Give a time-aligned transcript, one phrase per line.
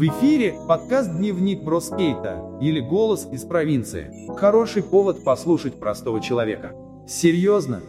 [0.00, 4.10] В эфире подкаст «Дневник Броскейта» или «Голос из провинции».
[4.34, 6.72] Хороший повод послушать простого человека.
[7.06, 7.80] Серьезно?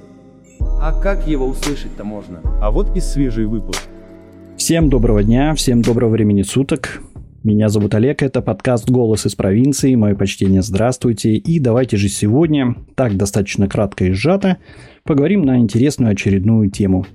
[0.59, 2.41] А как его услышать-то можно?
[2.61, 3.83] А вот и свежий выпуск.
[4.57, 7.01] Всем доброго дня, всем доброго времени суток.
[7.43, 9.95] Меня зовут Олег, это подкаст «Голос из провинции».
[9.95, 11.35] Мое почтение, здравствуйте.
[11.35, 14.57] И давайте же сегодня, так достаточно кратко и сжато,
[15.05, 17.05] поговорим на интересную очередную тему.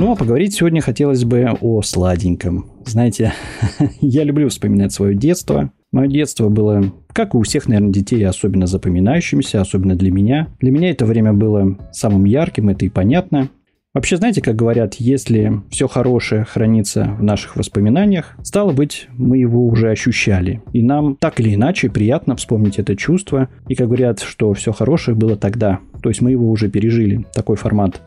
[0.00, 2.70] Ну, а поговорить сегодня хотелось бы о сладеньком.
[2.86, 3.32] Знаете,
[4.00, 5.72] я люблю вспоминать свое детство.
[5.90, 10.54] Мое детство было, как и у всех, наверное, детей, особенно запоминающимся, особенно для меня.
[10.60, 13.48] Для меня это время было самым ярким, это и понятно.
[13.92, 19.66] Вообще, знаете, как говорят, если все хорошее хранится в наших воспоминаниях, стало быть, мы его
[19.66, 20.62] уже ощущали.
[20.72, 23.48] И нам так или иначе приятно вспомнить это чувство.
[23.66, 25.80] И как говорят, что все хорошее было тогда.
[26.00, 27.26] То есть мы его уже пережили.
[27.34, 28.00] Такой формат.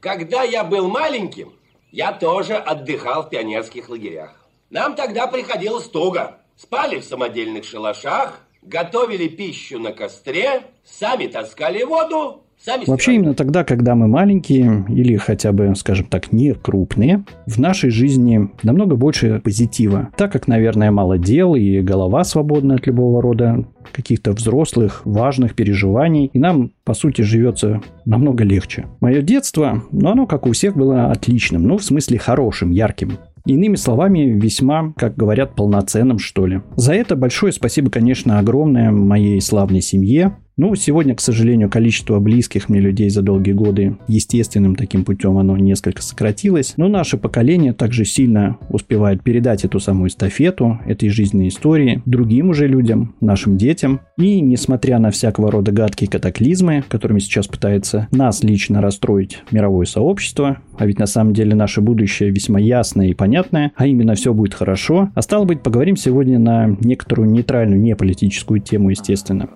[0.00, 1.52] Когда я был маленьким,
[1.92, 4.34] я тоже отдыхал в пионерских лагерях.
[4.70, 6.38] Нам тогда приходилось туго.
[6.56, 12.44] Спали в самодельных шалашах, готовили пищу на костре, сами таскали воду,
[12.86, 17.90] Вообще именно тогда, когда мы маленькие или хотя бы, скажем так, не крупные, в нашей
[17.90, 23.64] жизни намного больше позитива, так как, наверное, мало дел и голова свободна от любого рода
[23.92, 28.86] каких-то взрослых, важных переживаний, и нам, по сути, живется намного легче.
[29.00, 33.18] Мое детство, ну, оно, как у всех, было отличным, ну, в смысле хорошим, ярким.
[33.46, 36.60] Иными словами, весьма, как говорят, полноценным, что ли.
[36.76, 42.68] За это большое спасибо, конечно, огромное моей славной семье, ну, сегодня, к сожалению, количество близких
[42.68, 46.74] мне людей за долгие годы естественным таким путем оно несколько сократилось.
[46.76, 52.68] Но наше поколение также сильно успевает передать эту самую эстафету этой жизненной истории другим уже
[52.68, 54.02] людям, нашим детям.
[54.18, 60.58] И несмотря на всякого рода гадкие катаклизмы, которыми сейчас пытается нас лично расстроить мировое сообщество,
[60.76, 64.52] а ведь на самом деле наше будущее весьма ясное и понятное, а именно все будет
[64.52, 69.48] хорошо, а стало быть, поговорим сегодня на некоторую нейтральную, не политическую тему, естественно.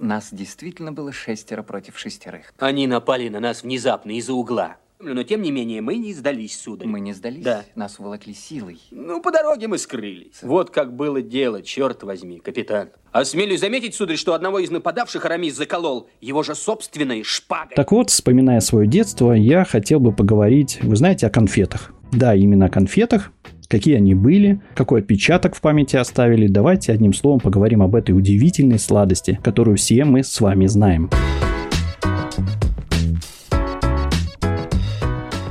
[0.00, 2.54] Нас действительно было шестеро против шестерых.
[2.58, 4.78] Они напали на нас внезапно из-за угла.
[4.98, 6.88] Но, тем не менее, мы не сдались, сударь.
[6.88, 7.42] Мы не сдались?
[7.42, 7.64] Да.
[7.74, 8.80] Нас волокли силой.
[8.90, 10.42] Ну, по дороге мы скрылись.
[10.42, 12.90] Вот как было дело, черт возьми, капитан.
[13.12, 17.76] Осмелюсь заметить, сударь, что одного из нападавших Арамис заколол его же собственной шпагой.
[17.76, 21.92] Так вот, вспоминая свое детство, я хотел бы поговорить, вы знаете, о конфетах.
[22.12, 23.32] Да, именно о конфетах,
[23.70, 26.48] какие они были, какой отпечаток в памяти оставили.
[26.48, 31.08] Давайте одним словом поговорим об этой удивительной сладости, которую все мы с вами знаем.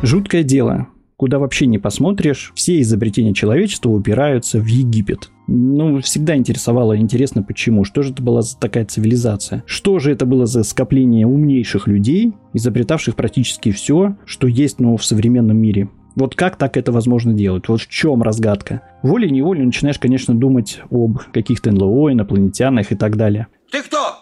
[0.04, 0.88] Жуткое дело.
[1.16, 5.32] Куда вообще не посмотришь, все изобретения человечества упираются в Египет.
[5.48, 7.84] Ну, всегда интересовало, интересно почему.
[7.84, 9.64] Что же это была за такая цивилизация?
[9.66, 15.04] Что же это было за скопление умнейших людей, изобретавших практически все, что есть ну, в
[15.04, 15.90] современном мире?
[16.20, 17.70] Вот как так это возможно делать?
[17.70, 18.82] Вот в чем разгадка?
[19.04, 23.48] Волей-неволей начинаешь, конечно, думать об каких-то НЛО, инопланетянах и так далее.
[23.72, 24.18] Ты кто?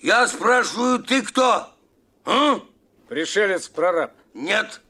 [0.00, 1.66] Я спрашиваю, ты кто?
[2.24, 2.60] А?
[3.08, 4.12] Пришелец-прораб.
[4.34, 4.82] Нет,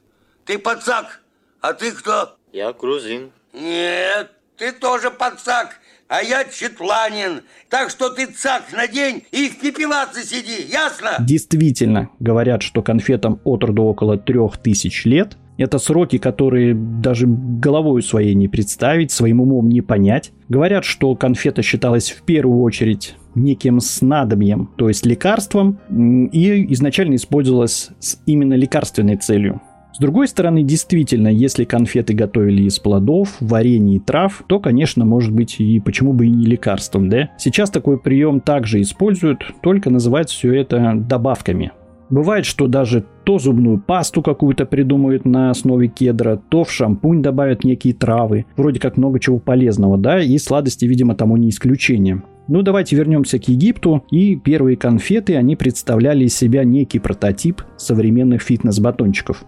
[0.45, 1.21] ты пацак.
[1.59, 2.35] А ты кто?
[2.51, 3.31] Я грузин.
[3.51, 5.79] Нет, ты тоже пацак.
[6.07, 7.41] А я четланин.
[7.69, 11.15] Так что ты цак надень и в пепелаце сиди, ясно?
[11.19, 18.01] Действительно, говорят, что конфетам от роду около трех тысяч лет, это сроки, которые даже головой
[18.01, 20.31] своей не представить, своим умом не понять.
[20.49, 27.89] Говорят, что конфета считалась в первую очередь неким снадобьем, то есть лекарством, и изначально использовалась
[27.99, 29.61] с именно лекарственной целью.
[29.93, 35.31] С другой стороны, действительно, если конфеты готовили из плодов, варенья и трав, то, конечно, может
[35.31, 37.29] быть и почему бы и не лекарством, да?
[37.37, 41.73] Сейчас такой прием также используют, только называют все это добавками.
[42.09, 47.63] Бывает, что даже то зубную пасту какую-то придумают на основе кедра, то в шампунь добавят
[47.63, 48.45] некие травы.
[48.57, 52.23] Вроде как много чего полезного, да, и сладости, видимо, тому не исключение.
[52.47, 54.03] Ну, давайте вернемся к Египту.
[54.11, 59.45] И первые конфеты, они представляли из себя некий прототип современных фитнес-батончиков.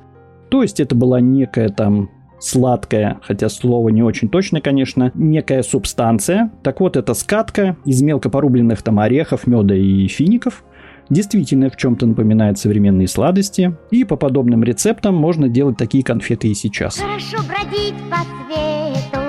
[0.50, 6.51] То есть это была некая там сладкая, хотя слово не очень точное, конечно, некая субстанция.
[6.63, 10.63] Так вот, это скатка из мелко порубленных там орехов, меда и фиников–
[11.10, 16.54] действительно в чем-то напоминает современные сладости, и по подобным рецептам можно делать такие конфеты и
[16.54, 16.98] сейчас.
[16.98, 19.22] Хорошо бродить по свету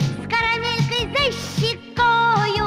[0.00, 2.66] с карамелькой за щекою.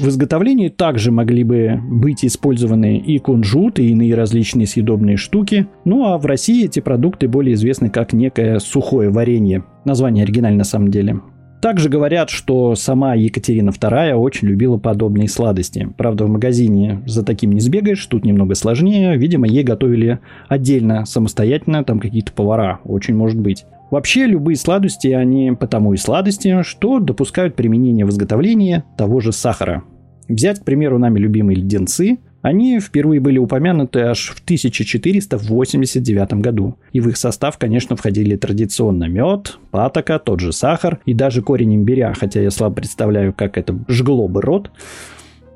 [0.00, 5.68] В изготовлении также могли бы быть использованы и кунжут, и иные различные съедобные штуки.
[5.84, 9.64] Ну а в России эти продукты более известны как некое сухое варенье.
[9.84, 11.20] Название оригинально на самом деле.
[11.60, 15.88] Также говорят, что сама Екатерина II очень любила подобные сладости.
[15.98, 19.16] Правда, в магазине за таким не сбегаешь, тут немного сложнее.
[19.18, 23.66] Видимо, ей готовили отдельно, самостоятельно, там какие-то повара, очень может быть.
[23.90, 29.82] Вообще, любые сладости, они потому и сладости, что допускают применение в изготовлении того же сахара.
[30.28, 36.76] Взять, к примеру, нами любимые леденцы– они впервые были упомянуты аж в 1489 году.
[36.92, 41.74] И в их состав, конечно, входили традиционно мед, патока, тот же сахар и даже корень
[41.74, 44.70] имбиря, хотя я слабо представляю, как это жгло бы рот.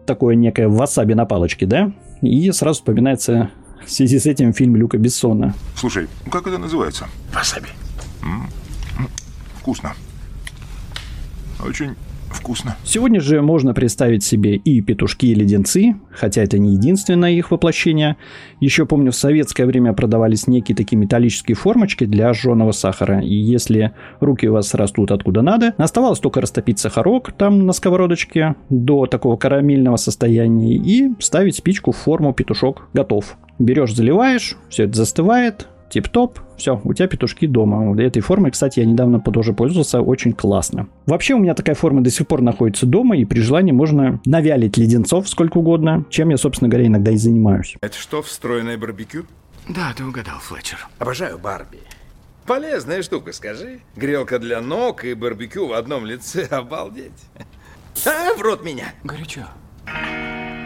[0.06, 1.92] Такое некое васаби на палочке, да?
[2.20, 3.50] И сразу вспоминается
[3.86, 5.54] в связи с этим фильм Люка Бессона.
[5.76, 7.06] Слушай, как это называется?
[7.32, 7.68] Васаби.
[8.22, 9.08] М-м-м.
[9.60, 9.94] Вкусно.
[11.64, 11.94] Очень
[12.30, 12.76] Вкусно.
[12.84, 18.16] Сегодня же можно представить себе и петушки, и леденцы, хотя это не единственное их воплощение.
[18.60, 23.20] Еще помню, в советское время продавались некие такие металлические формочки для жженого сахара.
[23.20, 28.56] И если руки у вас растут откуда надо, оставалось только растопить сахарок там на сковородочке
[28.68, 32.88] до такого карамельного состояния и ставить спичку в форму петушок.
[32.92, 33.36] Готов.
[33.58, 37.96] Берешь, заливаешь, все это застывает, тип-топ, все, у тебя петушки дома.
[38.02, 40.88] Этой формой, кстати, я недавно тоже пользовался, очень классно.
[41.06, 44.76] Вообще у меня такая форма до сих пор находится дома, и при желании можно навялить
[44.76, 47.76] леденцов сколько угодно, чем я, собственно говоря, иногда и занимаюсь.
[47.80, 49.24] Это что, встроенное барбекю?
[49.68, 50.78] Да, ты угадал, Флетчер.
[50.98, 51.78] Обожаю Барби.
[52.44, 53.80] Полезная штука, скажи.
[53.96, 56.42] Грелка для ног и барбекю в одном лице.
[56.50, 57.12] Обалдеть.
[58.04, 58.92] А, в рот меня.
[59.04, 59.42] Горячо.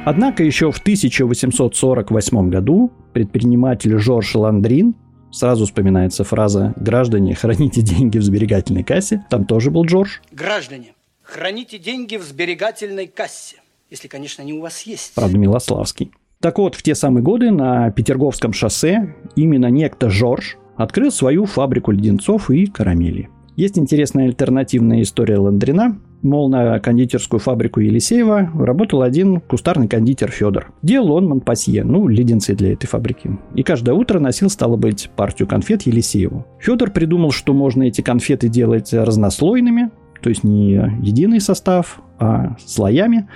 [0.05, 4.95] Однако еще в 1848 году предприниматель Жорж Ландрин
[5.31, 9.25] Сразу вспоминается фраза «Граждане, храните деньги в сберегательной кассе».
[9.31, 10.19] Там тоже был Джордж.
[10.33, 13.57] Граждане, храните деньги в сберегательной кассе.
[13.91, 15.15] Если, конечно, они у вас есть.
[15.15, 16.13] Правда, Милославский.
[16.41, 21.91] Так вот, в те самые годы на Петерговском шоссе именно некто Жорж открыл свою фабрику
[21.91, 23.29] леденцов и карамели.
[23.59, 25.99] Есть интересная альтернативная история Ландрина.
[26.23, 30.73] Мол, на кондитерскую фабрику Елисеева работал один кустарный кондитер Федор.
[30.83, 33.37] Делал он Монпасье, ну, леденцы для этой фабрики.
[33.57, 36.47] И каждое утро носил, стало быть, партию конфет Елисееву.
[36.61, 39.91] Федор придумал, что можно эти конфеты делать разнослойными,
[40.23, 43.29] то есть не единый состав, а слоями.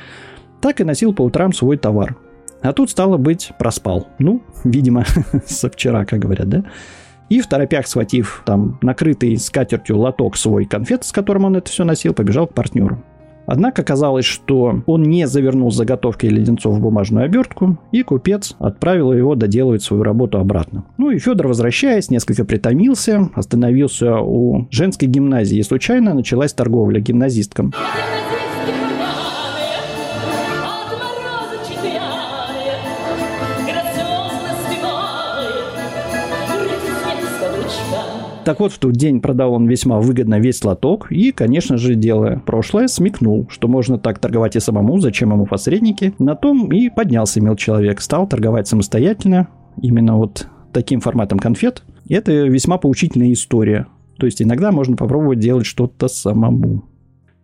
[0.60, 2.16] Так и носил по утрам свой товар.
[2.60, 4.06] А тут, стало быть, проспал.
[4.20, 5.04] Ну, видимо,
[5.46, 6.64] со вчера, как говорят, да?
[7.32, 11.82] И в торопях, схватив там накрытый скатертью лоток свой конфет, с которым он это все
[11.82, 13.02] носил, побежал к партнеру.
[13.46, 19.34] Однако оказалось, что он не завернул заготовки леденцов в бумажную обертку, и купец отправил его
[19.34, 20.84] доделывать свою работу обратно.
[20.98, 27.72] Ну и Федор, возвращаясь, несколько притомился, остановился у женской гимназии, и случайно началась торговля гимназисткам.
[38.44, 42.42] Так вот, в тот день продал он весьма выгодно весь лоток и, конечно же, делая
[42.44, 46.12] прошлое, смекнул, что можно так торговать и самому, зачем ему посредники.
[46.18, 49.46] На том и поднялся мил человек, стал торговать самостоятельно,
[49.80, 51.84] именно вот таким форматом конфет.
[52.06, 53.86] И это весьма поучительная история.
[54.18, 56.82] То есть иногда можно попробовать делать что-то самому.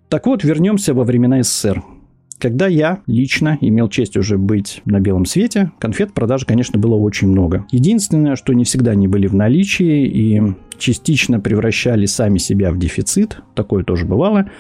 [0.09, 1.83] Так вот, вернемся во времена СССР.
[2.39, 7.29] Когда я лично имел честь уже быть на белом свете, конфет продажи, конечно, было очень
[7.29, 7.67] много.
[7.73, 10.43] Единственное, что не всегда они были в наличии и
[10.79, 14.51] частично превращали сами себя в дефицит, такое тоже бывало,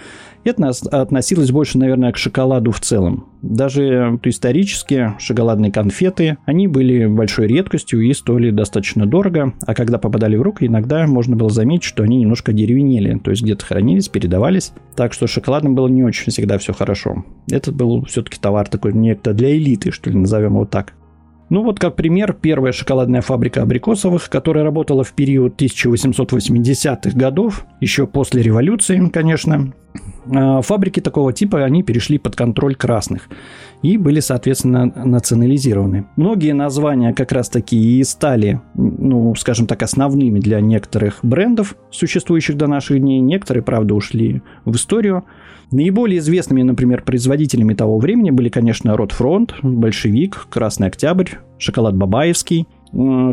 [0.45, 3.27] это относилось больше, наверное, к шоколаду в целом.
[3.43, 10.37] Даже исторически шоколадные конфеты, они были большой редкостью и стоили достаточно дорого, а когда попадали
[10.37, 14.73] в руки, иногда можно было заметить, что они немножко деревенели, то есть где-то хранились, передавались,
[14.97, 17.25] так что шоколадным было не очень всегда все хорошо.
[17.51, 20.95] Этот был все-таки товар такой некто для элиты, что ли, назовем его так.
[21.51, 28.07] Ну вот как пример, первая шоколадная фабрика Абрикосовых, которая работала в период 1880-х годов, еще
[28.07, 29.73] после революции, конечно.
[30.31, 33.29] А, фабрики такого типа, они перешли под контроль красных
[33.83, 36.07] и были, соответственно, национализированы.
[36.17, 42.57] Многие названия как раз таки и стали, ну, скажем так, основными для некоторых брендов, существующих
[42.57, 43.21] до наших дней.
[43.21, 45.25] Некоторые, правда, ушли в историю.
[45.71, 52.67] Наиболее известными, например, производителями того времени были, конечно, Ротфронт, Большевик, Красный Октябрь, Шоколад Бабаевский.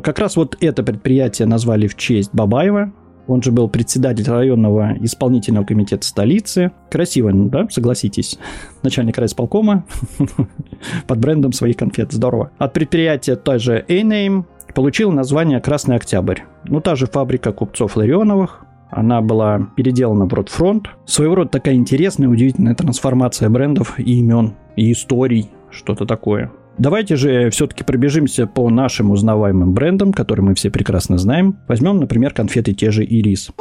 [0.04, 2.92] Как раз вот это предприятие назвали в честь Бабаева,
[3.28, 6.72] он же был председатель районного исполнительного комитета столицы.
[6.90, 8.38] Красиво, да, согласитесь.
[8.84, 9.86] Начальник райисполкома
[11.08, 12.12] под брендом своих конфет.
[12.12, 12.52] Здорово.
[12.58, 16.42] От предприятия той же A-Name получил название «Красный Октябрь».
[16.66, 20.90] Ну, та же фабрика купцов Ларионовых, она была переделана в Ротфронт.
[21.06, 26.52] Своего рода такая интересная, удивительная трансформация брендов и имен, и историй, что-то такое.
[26.78, 31.58] Давайте же все-таки пробежимся по нашим узнаваемым брендам, которые мы все прекрасно знаем.
[31.68, 33.52] Возьмем, например, конфеты те же «Ирис».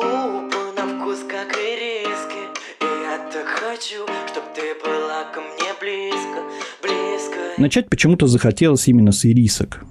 [7.56, 9.84] Начать почему-то захотелось именно с ирисок.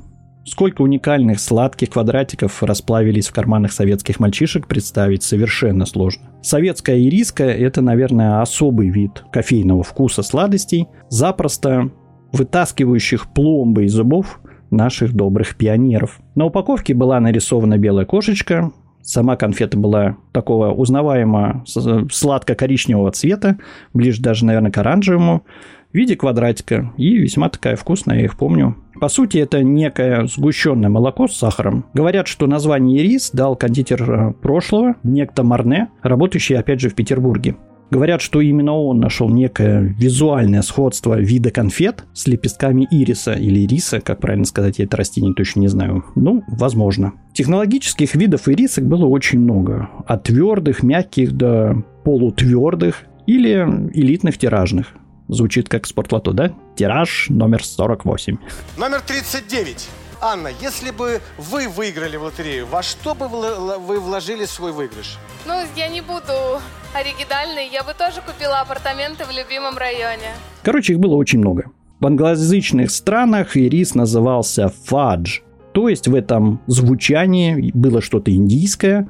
[0.46, 6.24] Сколько уникальных сладких квадратиков расплавились в карманах советских мальчишек, представить совершенно сложно.
[6.42, 11.90] Советская ириска– это, наверное, особый вид кофейного вкуса сладостей, запросто
[12.34, 16.20] вытаскивающих пломбы из зубов наших добрых пионеров.
[16.36, 18.72] На упаковке была нарисована белая кошечка,
[19.04, 23.58] Сама конфета была такого узнаваемо сладко-коричневого цвета,
[23.94, 25.44] ближе даже, наверное, к оранжевому
[25.92, 26.94] в виде квадратика.
[26.96, 28.78] И весьма такая вкусная, я их помню.
[29.02, 31.86] По сути, это некое сгущенное молоко с сахаром.
[31.94, 37.58] Говорят, что название рис дал кондитер э, прошлого, некто Марне, работающий, опять же, в Петербурге.
[37.92, 44.02] Говорят, что именно он нашел некое визуальное сходство вида конфет с лепестками ириса или риса,
[44.02, 46.04] как правильно сказать, я это растение точно не знаю.
[46.16, 47.14] Ну, возможно.
[47.34, 49.90] Технологических видов ирисок было очень много.
[50.08, 54.88] От твердых, мягких до полутвердых или элитных тиражных.
[55.28, 56.54] Звучит как спортлото, да?
[56.76, 58.38] Тираж номер 48.
[58.78, 59.90] Номер 39.
[60.26, 65.18] Анна, если бы вы выиграли в лотерею, во что бы вы вложили свой выигрыш?
[65.46, 66.62] Ну, я не буду
[66.94, 67.68] оригинальной.
[67.70, 70.32] Я бы тоже купила апартаменты в любимом районе.
[70.64, 71.66] Короче, их было очень много.
[72.00, 75.42] В англоязычных странах ирис назывался фадж.
[75.74, 79.10] То есть в этом звучании было что-то индийское.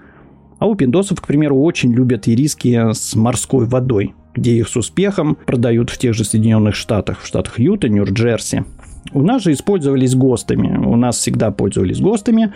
[0.58, 5.36] А у пиндосов, к примеру, очень любят ириски с морской водой где их с успехом
[5.46, 8.66] продают в тех же Соединенных Штатах, в штатах Юта, Нью-Джерси.
[9.12, 10.78] У нас же использовались ГОСТами.
[10.78, 12.54] У нас всегда пользовались ГОСТами.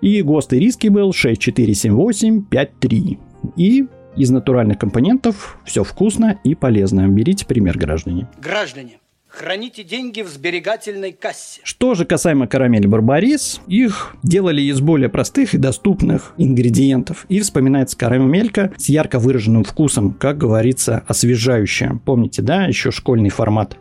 [0.00, 3.18] И ГОСТ риски был 647853.
[3.56, 3.86] И
[4.16, 7.08] из натуральных компонентов все вкусно и полезно.
[7.08, 8.28] Берите пример, граждане.
[8.42, 8.98] Граждане,
[9.36, 11.60] Храните деньги в сберегательной кассе.
[11.64, 17.26] Что же касаемо карамели Барбарис, их делали из более простых и доступных ингредиентов.
[17.28, 22.00] И вспоминается карамелька с ярко выраженным вкусом, как говорится, освежающая.
[22.04, 23.76] Помните, да, еще школьный формат.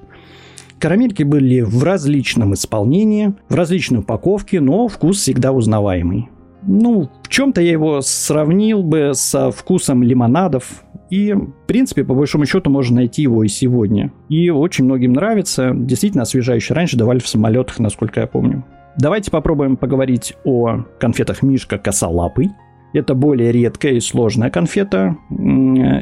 [0.84, 6.28] Карамельки были в различном исполнении, в различной упаковке, но вкус всегда узнаваемый.
[6.64, 12.46] Ну, в чем-то я его сравнил бы со вкусом лимонадов, и, в принципе, по большому
[12.46, 14.12] счету, можно найти его и сегодня.
[14.28, 15.72] И очень многим нравится.
[15.74, 16.76] Действительно освежающий.
[16.76, 18.66] Раньше давали в самолетах, насколько я помню.
[18.98, 22.52] Давайте попробуем поговорить о конфетах Мишка Косолапый.
[22.94, 25.18] Это более редкая и сложная конфета.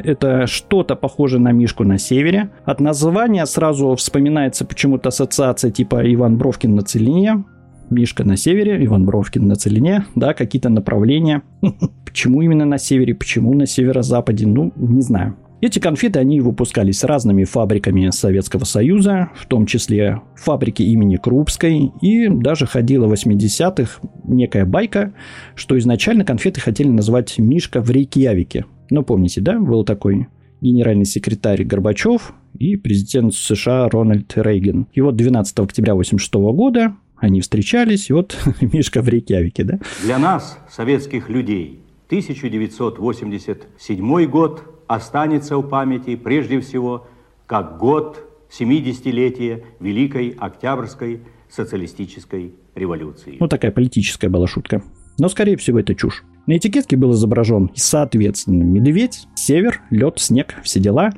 [0.03, 2.49] Это что-то похоже на мишку на севере.
[2.65, 7.43] От названия сразу вспоминается почему-то ассоциация типа Иван Бровкин на целине.
[7.89, 11.41] Мишка на севере, Иван Бровкин на целине, да, какие-то направления.
[12.05, 15.35] Почему именно на севере, почему на северо-западе, ну, не знаю.
[15.61, 22.29] Эти конфеты, они выпускались разными фабриками Советского Союза, в том числе фабрики имени Крупской, и
[22.29, 25.13] даже ходила в 80-х некая байка,
[25.53, 28.65] что изначально конфеты хотели назвать «Мишка в Рейкьявике».
[28.89, 30.29] Ну, помните, да, был такой
[30.61, 34.87] генеральный секретарь Горбачев и президент США Рональд Рейган.
[34.93, 39.79] И вот 12 октября 1986 года они встречались, и вот Мишка в Рейкьявике, да?
[40.03, 47.07] Для нас, советских людей, 1987 год останется в памяти прежде всего
[47.45, 53.37] как год 70-летия Великой Октябрьской социалистической революции.
[53.39, 54.83] Ну, такая политическая была шутка.
[55.17, 56.23] Но, скорее всего, это чушь.
[56.47, 61.11] На этикетке был изображен, соответственно, медведь, север, лед, снег, все дела.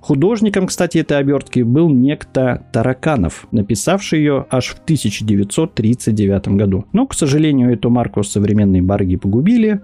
[0.00, 6.84] Художником, кстати, этой обертки был некто Тараканов, написавший ее аж в 1939 году.
[6.92, 9.80] Но, к сожалению, эту марку современные барги погубили,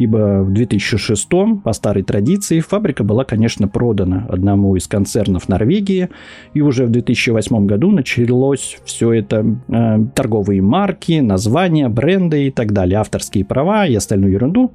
[0.00, 1.28] ибо в 2006
[1.62, 6.08] по старой традиции фабрика была, конечно, продана одному из концернов Норвегии,
[6.54, 12.72] и уже в 2008 году началось все это э, торговые марки, названия, бренды и так
[12.72, 14.72] далее, авторские права и остальную ерунду.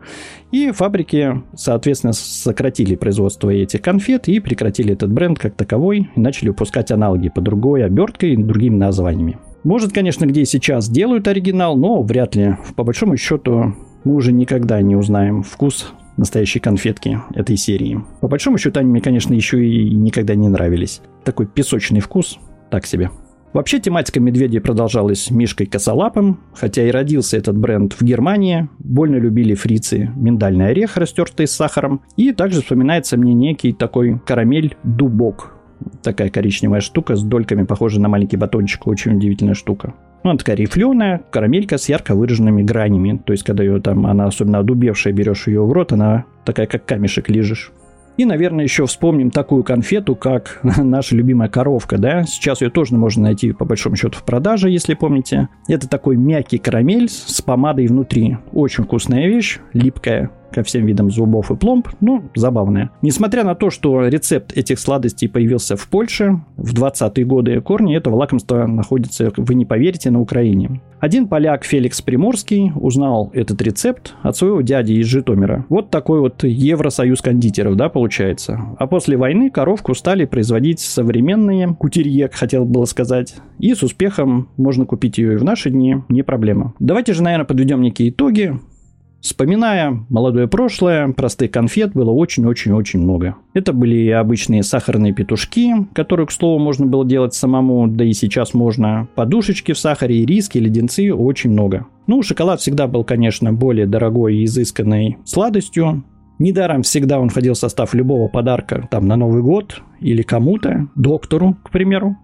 [0.52, 6.50] И фабрики, соответственно, сократили производство этих конфет и прекратили этот бренд как таковой, и начали
[6.50, 9.40] выпускать аналоги по другой оберткой и другими названиями.
[9.64, 12.58] Может, конечно, где сейчас делают оригинал, но вряд ли.
[12.76, 13.74] По большому счету,
[14.06, 18.02] мы уже никогда не узнаем вкус настоящей конфетки этой серии.
[18.22, 21.02] По большому счету, они мне, конечно, еще и никогда не нравились.
[21.26, 23.10] Такой песочный вкус, так себе.
[23.52, 28.68] Вообще тематика медведей продолжалась Мишкой Косолапым, хотя и родился этот бренд в Германии.
[28.80, 32.02] Больно любили фрицы миндальный орех, растертый с сахаром.
[32.18, 35.55] И также вспоминается мне некий такой карамель-дубок.
[36.02, 38.88] Такая коричневая штука с дольками, похожая на маленький батончик.
[38.88, 39.94] Очень удивительная штука.
[40.24, 43.22] Ну, она такая рифленая, карамелька с ярко выраженными гранями.
[43.24, 46.86] То есть, когда ее там, она особенно одубевшая, берешь ее в рот, она такая, как
[46.86, 47.72] камешек лежишь.
[48.18, 52.24] И, наверное, еще вспомним такую конфету, как наша любимая коровка, да?
[52.24, 55.50] Сейчас ее тоже можно найти, по большому счету, в продаже, если помните.
[55.68, 58.38] Это такой мягкий карамель с помадой внутри.
[58.54, 62.90] Очень вкусная вещь, липкая, ко всем видам зубов и пломб, ну, забавная.
[63.02, 68.16] Несмотря на то, что рецепт этих сладостей появился в Польше в 20-е годы, корни этого
[68.16, 70.82] лакомства находятся, вы не поверите, на Украине.
[71.02, 75.66] Один поляк Феликс Приморский узнал этот рецепт от своего дяди из Житомира.
[75.68, 78.62] Вот такой вот Евросоюз кондитеров, да, получается.
[78.80, 83.36] А после войны коровку стали производить современные кутерье, хотел было сказать.
[83.60, 86.74] И с успехом можно купить ее и в наши дни, не проблема.
[86.80, 88.58] Давайте же, наверное, подведем некие итоги.
[89.26, 93.38] Вспоминая молодое прошлое, простых конфет было очень-очень-очень много.
[93.56, 98.54] Это были обычные сахарные петушки, которые, к слову, можно было делать самому, да и сейчас
[98.54, 99.08] можно.
[99.16, 101.88] Подушечки в сахаре, ириски, леденцы, очень много.
[102.06, 106.04] Ну, шоколад всегда был, конечно, более дорогой и изысканной сладостью.
[106.38, 111.58] Недаром всегда он входил в состав любого подарка, там, на Новый год или кому-то, доктору,
[111.64, 112.16] к примеру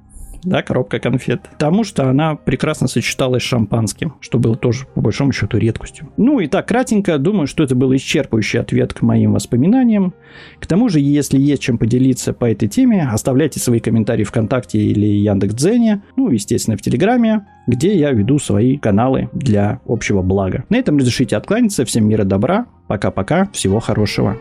[0.44, 1.42] да, коробка конфет.
[1.52, 6.10] Потому что она прекрасно сочеталась с шампанским, что было тоже, по большому счету, редкостью.
[6.18, 10.14] Ну и так, кратенько, думаю, что это был исчерпывающий ответ к моим воспоминаниям.
[10.60, 15.06] К тому же, если есть чем поделиться по этой теме, оставляйте свои комментарии ВКонтакте или
[15.06, 20.66] Яндекс.Дзене, ну, естественно, в Телеграме, где я веду свои каналы для общего блага.
[20.70, 21.86] На этом разрешите откланяться.
[21.86, 22.66] Всем мира добра.
[22.88, 23.50] Пока-пока.
[23.54, 24.38] Всего хорошего.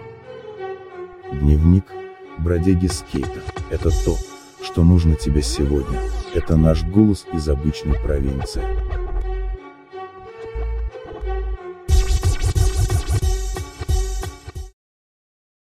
[1.32, 1.84] Дневник
[2.38, 3.40] бродяги скейта.
[3.70, 4.16] Это то,
[4.62, 5.98] что нужно тебе сегодня.
[6.34, 8.62] Это наш голос из обычной провинции.